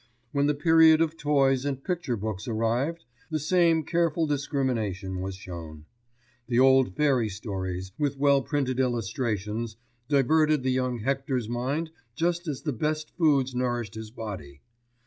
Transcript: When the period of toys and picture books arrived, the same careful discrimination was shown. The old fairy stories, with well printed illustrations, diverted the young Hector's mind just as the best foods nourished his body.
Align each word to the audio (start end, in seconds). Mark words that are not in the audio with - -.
When 0.31 0.47
the 0.47 0.55
period 0.55 0.99
of 0.99 1.15
toys 1.15 1.63
and 1.63 1.83
picture 1.83 2.17
books 2.17 2.47
arrived, 2.47 3.03
the 3.29 3.37
same 3.37 3.83
careful 3.83 4.25
discrimination 4.25 5.19
was 5.21 5.35
shown. 5.35 5.85
The 6.47 6.57
old 6.57 6.95
fairy 6.95 7.29
stories, 7.29 7.91
with 7.99 8.17
well 8.17 8.41
printed 8.41 8.79
illustrations, 8.79 9.77
diverted 10.07 10.63
the 10.63 10.71
young 10.71 11.01
Hector's 11.01 11.47
mind 11.47 11.91
just 12.15 12.47
as 12.47 12.63
the 12.63 12.73
best 12.73 13.11
foods 13.15 13.53
nourished 13.53 13.93
his 13.93 14.09
body. 14.09 14.61